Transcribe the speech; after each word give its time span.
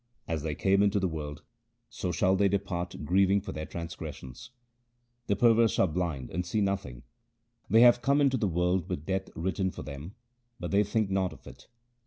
As 0.27 0.41
they, 0.41 0.55
came 0.55 0.81
into 0.81 0.99
the 0.99 1.07
world, 1.07 1.43
so 1.87 2.11
shall 2.11 2.35
they 2.35 2.47
depart 2.47 3.05
grieving 3.05 3.39
for 3.39 3.51
their 3.51 3.67
transgressions. 3.67 4.49
The 5.27 5.35
perverse 5.35 5.77
are 5.77 5.85
blind 5.87 6.31
and 6.31 6.43
see 6.43 6.59
nothing. 6.59 7.03
They 7.69 7.81
have 7.81 8.01
come 8.01 8.19
into 8.19 8.37
the 8.37 8.47
world 8.47 8.89
with 8.89 9.05
death 9.05 9.29
written 9.35 9.69
for 9.69 9.83
them, 9.83 10.15
but 10.59 10.71
they 10.71 10.83
think 10.83 11.11
not 11.11 11.33
of 11.33 11.45
it. 11.45 11.67